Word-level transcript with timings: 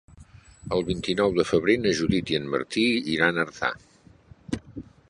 El 0.77 0.79
vint-i-nou 0.87 1.35
de 1.35 1.45
febrer 1.49 1.75
na 1.83 1.93
Judit 2.01 2.33
i 2.35 2.41
en 2.41 2.51
Martí 2.55 2.87
iran 3.19 3.39
a 3.39 3.47
Artà. 3.51 3.73